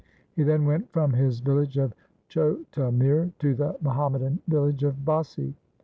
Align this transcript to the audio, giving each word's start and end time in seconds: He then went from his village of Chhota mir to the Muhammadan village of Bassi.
He 0.35 0.41
then 0.41 0.65
went 0.65 0.91
from 0.91 1.13
his 1.13 1.41
village 1.41 1.77
of 1.77 1.93
Chhota 2.27 2.91
mir 2.91 3.31
to 3.37 3.53
the 3.53 3.75
Muhammadan 3.83 4.41
village 4.47 4.81
of 4.83 5.05
Bassi. 5.05 5.53